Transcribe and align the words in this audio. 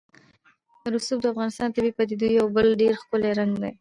رسوب 0.93 1.19
د 1.21 1.25
افغانستان 1.33 1.67
د 1.69 1.73
طبیعي 1.75 1.93
پدیدو 1.97 2.27
یو 2.39 2.47
بل 2.55 2.67
ډېر 2.81 2.93
ښکلی 3.01 3.31
رنګ 3.39 3.51
دی. 3.61 3.69